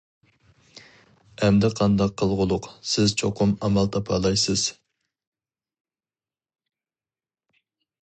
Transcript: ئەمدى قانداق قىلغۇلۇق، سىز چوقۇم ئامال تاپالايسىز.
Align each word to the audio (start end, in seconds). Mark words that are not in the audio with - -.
ئەمدى 1.47 1.69
قانداق 1.81 2.15
قىلغۇلۇق، 2.23 2.71
سىز 2.93 3.15
چوقۇم 3.23 3.55
ئامال 3.69 3.93
تاپالايسىز. 3.97 4.67